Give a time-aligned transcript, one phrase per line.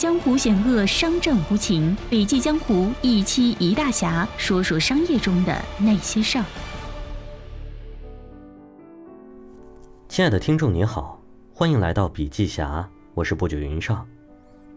[0.00, 1.94] 江湖险恶，商战无情。
[2.08, 6.44] 笔记江湖一期一大侠，说说商业中的那些事儿。
[10.08, 11.20] 亲爱的听众您好，
[11.52, 14.08] 欢迎来到笔记侠，我是不久云上。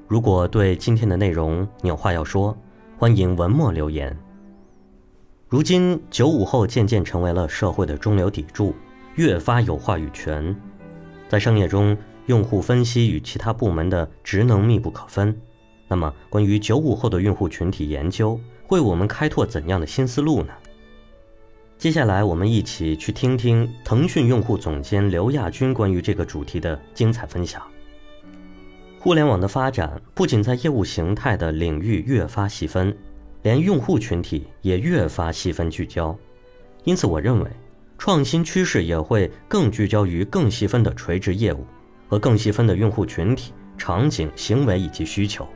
[0.10, 2.54] 如果对今天的内容你有话要说，
[2.98, 4.14] 欢迎文末留言。
[5.48, 8.76] 如今九五后渐渐成为了社会的中流砥柱，
[9.16, 10.54] 越发有话语权，
[11.30, 11.98] 在商业中。
[12.28, 15.36] 用户分析与其他部门的职能密不可分。
[15.88, 18.40] 那么，关于九五后的用户群体研究，
[18.70, 20.54] 为我们开拓怎样的新思路呢？
[21.78, 27.62] 接下来，我们一起去听听腾讯用户总监刘亚军关于这个主题的精彩分享。
[29.00, 32.96] 互联网的发展不仅在业务形态的领域越发细分，
[33.42, 36.18] 连用户群体也越发细分聚焦。
[36.86, 37.52] 因此，我认为
[37.98, 41.66] 创新趋势也会更聚焦于更细分的垂直业务。
[42.14, 45.48] 和更细分的用户群体、场景、行为以及需求，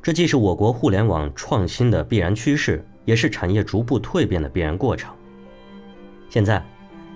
[0.00, 5.12] 这既是我国互联网创新的必然趋势，也是产业逐步蜕变的必然过程。
[6.30, 6.64] 现在，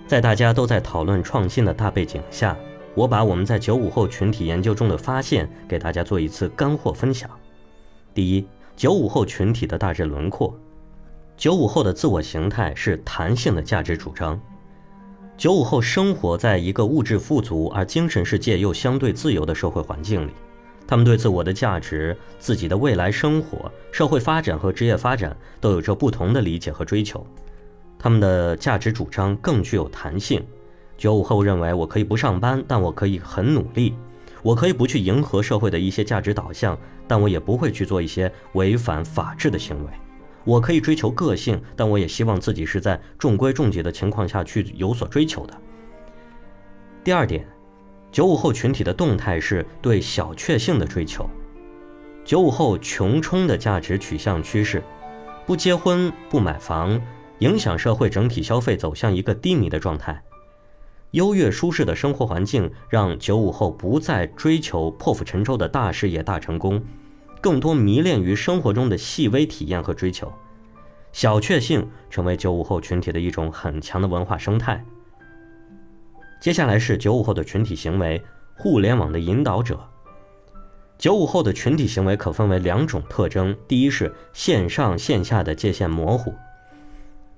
[0.05, 2.57] 在大家都在讨论创新的大背景下，
[2.93, 7.29] 我把我们在九五后群体研究中的发现给大家做一次干货分享。
[8.13, 10.53] 第一，九五后群体的大致轮廓。
[11.37, 14.37] 九五后的自我形态是弹性的价值主张。
[15.37, 20.31] 九五后生活在一个物质富足而精神世界又相对自由的社会环境里，
[20.87, 27.23] 他们对自我的价值、自己的未来生活、社会发展和职业发展都有着不同的理解和追求。
[27.99, 30.43] 他们的价值主张更具有弹性。
[30.97, 33.93] 九五后认为，我可以不上班，但我可以很努力；
[34.41, 36.75] 我可以不去迎合社会的一些价值导向，
[37.07, 39.91] 但我也不会去做一些违反法治的行为。
[40.47, 45.53] 我可以追求个性，但我也希望自己是在中规中矩的情况下去有所追求的。
[47.03, 47.45] 第二点，
[48.13, 51.29] 九五后群体的动态是对小确幸的追求。
[52.23, 54.81] 九五后穷冲的价值取向趋势，
[55.45, 57.01] 不结婚不买房，
[57.39, 60.23] 影响社会整体消费走向一个低迷的状态。
[61.11, 66.81] 优越舒适的生活环境让九五后不再追求破釜沉舟的大事业大成功。
[67.47, 70.29] 更多迷恋于生活中的细微体验和追求，
[71.13, 74.83] 小确幸成为九五后群体的一种很强的文化生态。
[76.41, 78.21] 接下来是九五后的群体行为，
[78.57, 79.79] 互联网的引导者。
[80.97, 86.33] 九五后的群体行为可分为两种特征：第一是线上线下的界限模糊。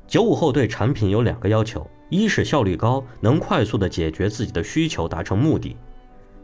[0.07, 5.75] 九五后对产品有两个要求：一是效率高，能快速的解决自己的需求，达成目的；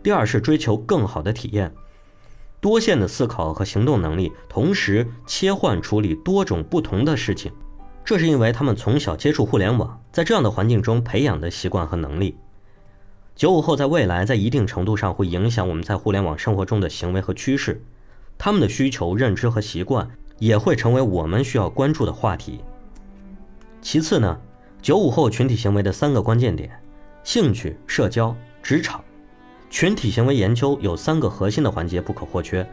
[0.04, 1.74] 第二是追求更好的体验。
[2.60, 7.52] 多线的思考和行动能力，同时切换处理多种不同的事情，
[8.04, 12.38] 这是因为他们从小接触互联网，在这样的环境中培养的习惯和能力。
[13.36, 17.84] 九五后在未来在一定程度上会影响我们在互联网生活中的行为和趋势，
[18.38, 20.08] 他们的需求、认知和习惯
[20.40, 22.62] 也会成为我们需要关注的话题。
[23.82, 24.40] 其次呢，
[24.82, 26.72] 九五后群体行为的三个关键点：
[27.24, 29.04] 兴趣、社交、职场。
[29.70, 32.66] 群体行为研究有三个核心的环节不可或缺：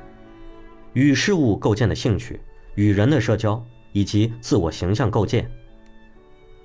[0.92, 2.41] 与事物构建的兴趣、
[2.75, 5.50] 与人的社交以及自我形象构建。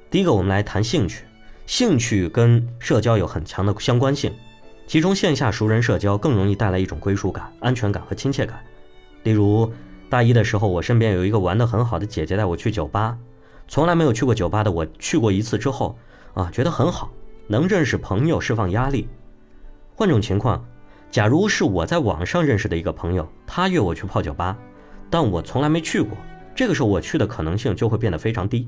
[0.09, 1.23] 第一个，我们来谈兴趣。
[1.65, 4.33] 兴趣跟社交有很强的相关性，
[4.85, 8.63] 其中线下熟人社交更容易带来一种归属感、安全感和亲切感。
[9.23, 9.69] 例如，
[10.09, 13.17] 大一的时候，我身边有一个玩得很好的姐姐带我去酒吧，
[13.67, 15.97] 从来没有去过酒吧的我去过一次之后，
[16.35, 17.11] 啊，觉得很好，
[17.47, 19.09] 能认识朋友，释放压力。
[19.99, 20.63] 换种情况，
[21.09, 24.55] 假如是我在网上认识的一个朋友，他约我去泡酒吧，
[25.09, 26.15] 但我从来没去过，
[26.53, 28.67] 这个时候我去的可能性就会变得非常低。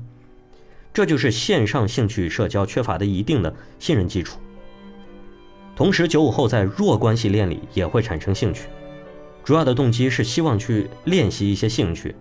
[0.92, 4.40] 这就是线上兴趣社交缺乏的一定的信任基础。
[5.76, 8.66] 同时，九五后在弱关系链里也会产生兴趣，
[9.44, 12.12] 主要的动机是希望去练习一些兴趣，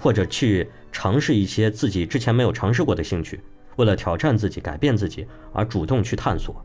[0.00, 3.38] 或者去尝试一些自己之前没有尝试过的兴趣，
[3.76, 6.64] 为了挑战自己、改变自己而主动去探索。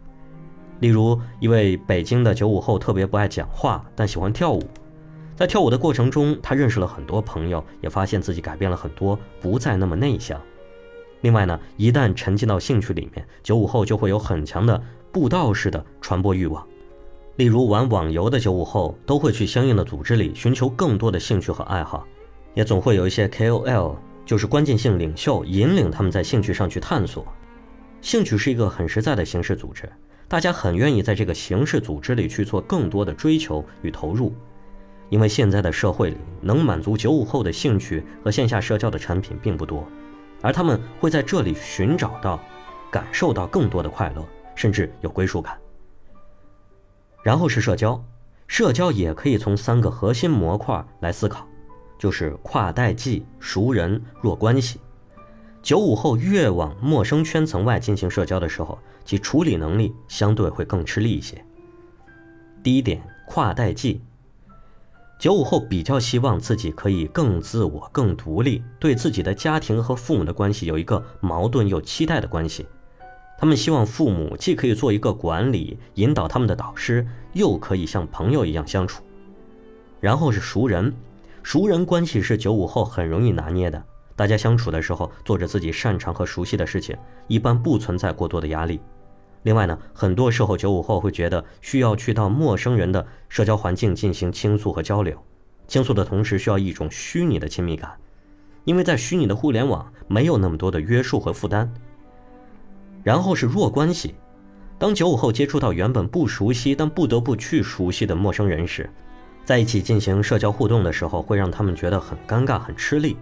[0.82, 4.62] 例如，一位北京的九五后特别不爱讲话，但喜欢跳舞。
[5.36, 10.42] 在跳舞的过程中，他认识了很多朋友，也发现自己改变了很多，不再那么内向。
[11.22, 16.68] 另外呢，一旦沉浸到兴趣里面，九五后就会有很强的布道式的传播欲望。
[17.36, 22.08] 例如，玩网游的九五后都会去相应的组织里寻求更多的兴趣和爱好，
[22.56, 23.96] 也总会有一些 KOL，
[24.26, 27.24] 就是关键性领袖，引领他们在兴趣上去探索。
[28.02, 29.88] 兴趣是一个很实在的形式组织。
[30.32, 34.34] 大家很愿意在这个形式组织里去做更多的追求与投入，
[35.10, 39.86] 因为现在的社会里能满足九五后的兴趣和线下社交的产品并不多，
[40.42, 42.40] 而他们会在这里寻找到、
[42.90, 44.26] 感受到更多的快乐，
[44.56, 45.60] 甚至有归属感。
[47.22, 48.02] 然后是社交，
[48.48, 51.46] 社交也可以从三个核心模块来思考，
[52.00, 54.80] 就是跨代际、熟人、弱关系。
[55.62, 61.44] 九五后越往陌生圈层外进行社交的时候，其处理能力相对会更吃力一些。
[62.64, 64.02] 第一点，跨代际。
[65.20, 72.66] 九五后比较希望自己可以更自我、更独立，对自己的家庭和父母的关系有一个矛盾又期待的关系。
[73.38, 79.04] 他们希望父母既可以做一个管理、引导他们的导师，又可以像朋友一样相处。
[80.00, 80.92] 然后是熟人，
[81.44, 83.84] 熟人关系是九五后很容易拿捏的。
[84.22, 86.96] 大家相处的时候，做着自己擅长和熟悉的事情，
[87.28, 88.80] 一般不存在过多的压力。
[89.42, 95.18] 另外呢，很多时候九五后会觉得需要去到陌生人的社交环境进行倾诉和交流，
[95.68, 97.98] 倾诉的同时需要一种虚拟的亲密感，
[98.64, 101.68] 因为在虚拟的互联网没有那么多的约束和负担。
[103.02, 104.14] 然后是弱关系，
[104.78, 108.88] 当九五后接触到原本不熟悉但不得不去熟悉的陌生人时，
[109.44, 113.18] 在一起进行社交互动的时候，会让他们觉得很尴尬、很吃力。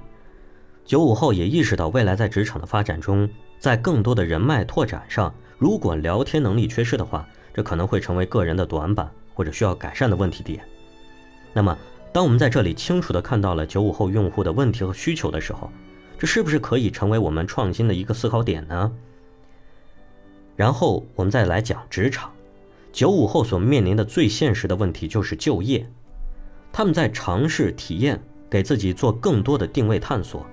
[0.89, 10.67] 九五后也意识到，未来在职场的发展中，在更多的人脉拓展上，如果聊天能力缺失的话，这可能会成为个人的短板或者需要改善的问题点。
[11.53, 11.77] 那么，
[12.11, 15.69] 当我们在这里清楚地看到了九五后用户的问题和需求的时候，
[16.17, 18.91] 这是不是可以成为我们创新的一个思考点呢？
[20.55, 22.31] 然后我们再来讲职场，
[22.91, 25.87] 九五后所面临的最现实的问题就是就业，
[26.71, 28.19] 他们在尝试体验，
[28.49, 30.43] 给自己做更多的定位探索。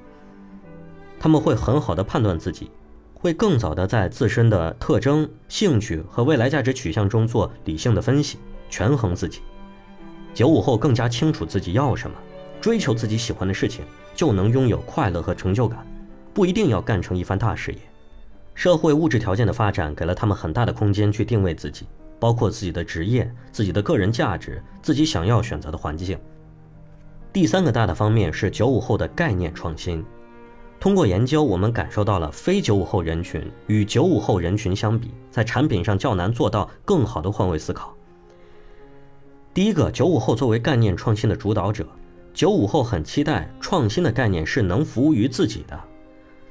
[1.19, 2.71] 他们会很好的判断自己，
[3.15, 9.41] 会更早的在自身的特征、兴趣和未来价值取向中做理性的分析，权衡自己。
[10.35, 12.17] 九五后更加清楚自己要什么，
[12.61, 13.85] 追求自己喜欢的事情，
[14.15, 15.87] 就能拥有快乐和成就感，
[16.35, 17.79] 不一定要干成一番大事业。
[18.55, 21.87] 社会物质条件的发展给了他们很大的空间去定位自己，
[22.19, 26.19] 包括自己的职业、自己的个人价值、自己想要选择的环境。
[27.33, 30.05] 第三个大的方面是九五后的概念创新。
[30.79, 37.95] 通过研究，我们感受到了非九五后人群与九五后人群相比，在产品上较难做到更好的换位思考。
[39.53, 41.89] 第一个，九五后作为概念创新的主导者，
[42.35, 45.81] 九五后很期待创新的概念是能服务于自己的。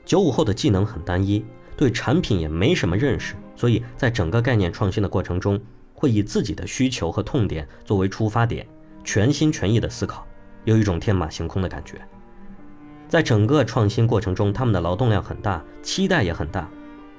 [0.03, 1.45] 九五后的技能很单一，
[1.77, 5.61] 对产品也没什么认识，所以在整个概念创新的过程中，
[5.93, 8.67] 会以自己的需求和痛点作为出发点，
[9.03, 10.25] 全心全意的思考，
[10.63, 12.01] 有一种天马行空的感觉。
[13.07, 16.69] 在整个创新过程中，他们的劳动量很大，期待也很大。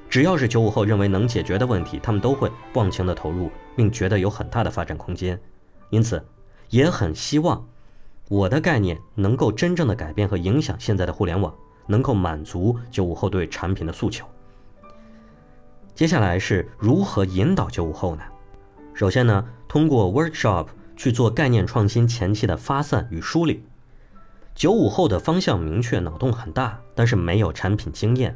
[0.08, 5.38] 只要是九五后认为能解决的问题，他们都会忘情的投入，并觉得有很大的发展空间。
[5.90, 6.24] 因此，
[6.70, 7.64] 也很希望
[8.28, 11.52] 我的概念能够真正的改变和影响现在的互联网，
[11.86, 14.26] 能够满足九五后对产品的诉求。
[15.94, 18.22] 接下来是如何引导九五后呢？
[18.94, 20.66] 首先呢，通过 workshop
[20.96, 23.62] 去做概念创新前期的发散与梳理。
[24.56, 28.34] 九五后的方向明确，脑洞很大，但是没有产品经验。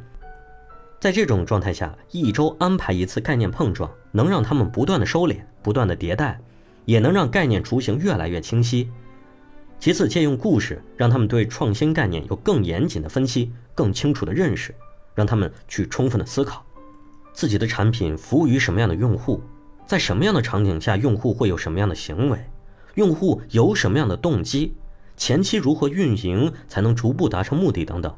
[0.99, 6.39] 在这种状态下，一周安排一次概念碰撞，能让他们不断的收敛，不断的迭代，
[6.85, 8.87] 也能让概念雏形越来越清晰。
[9.79, 14.75] 其次，借用故事，让他们对创新概念有更严谨的分析，更清楚的认识，
[15.15, 16.63] 让他们去充分的思考
[17.33, 19.41] 自己的产品服务于什么样的用户，
[19.87, 22.37] 在什么样的场景下，用户会有什么样的行为，
[22.93, 24.75] 用户有什么样的动机。
[25.21, 28.11] 前期如何运营才能逐步达成目的等等。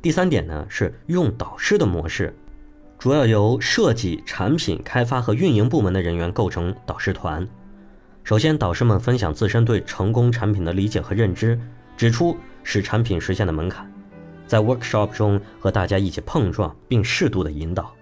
[0.00, 2.34] 第三点呢是用导师的模式，
[2.98, 7.46] 主要由设计、产品开发和运营部门的人员构成导师团。
[8.24, 11.60] 首先，导师们分享自身对成功产品的理解和认知，
[11.98, 13.92] 指出使产品实现的门槛，
[14.46, 17.94] 在 workshop 中和大家一起碰撞，并适度的引导，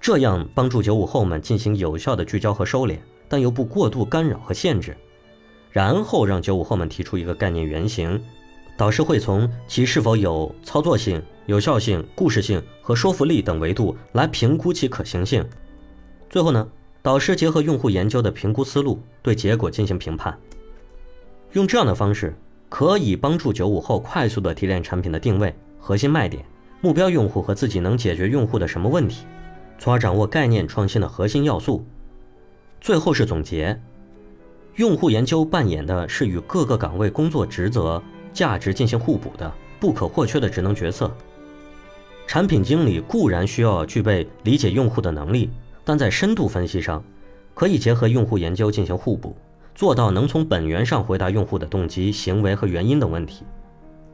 [0.00, 4.96] 这样帮助九五后们进行有效的聚焦和收敛，但又不过度干扰和限制。
[5.70, 8.20] 然后让九五后们提出一个概念原型，
[8.76, 15.44] 导师会从其是否有操作性、有效性、故事性和说服力等维度来评估其可行性。
[16.30, 16.66] 最后呢，
[17.02, 20.36] 导师结合用户研究的评估思路，对结果进行评判。
[21.52, 22.34] 用这样的方式，
[22.68, 26.44] 可以帮助九五后快速的提炼产品的定位、核心卖点、
[26.80, 29.24] 目标用户和自己能解决用户的什么问题，
[29.78, 31.84] 从而掌握概念创新的核心要素。
[32.80, 33.80] 最后是总结。
[34.78, 38.00] 用户研究扮演的是与各个岗位工作职责、
[38.32, 41.12] 价值进行互补的不可或缺的职能角色。
[42.28, 45.50] 产品经理固然需要具备理解用户的能力，
[45.84, 47.02] 但在深度分析上，
[47.54, 49.36] 可以结合用户研究进行互补，
[49.74, 53.42] 做到能从本源上回答用户的动机、行为和原因等问题。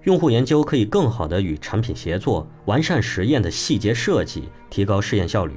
[0.05, 5.53] 用户研究可以更好地与产品协作，完善实验的细节设计，提高试验效率。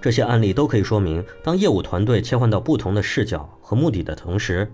[0.00, 4.70] 这些案例都可以说明，当业务团队切换到不同的视角和目的的同时，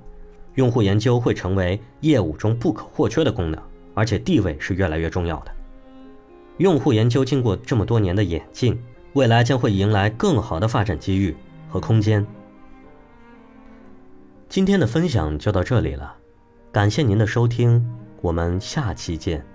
[0.57, 3.61] 用户研究会成为业务中不可或缺的功能，
[3.95, 5.51] 而且地位是越来越重要的。
[6.59, 8.79] 用户研究经过这么多年的演进，
[9.15, 11.35] 未来将会迎来更好的发展机遇
[11.69, 12.25] 和空间。
[14.49, 16.15] 今天的分享就到这里了，
[16.71, 17.85] 感谢您的收听，
[18.21, 19.54] 我们下期见。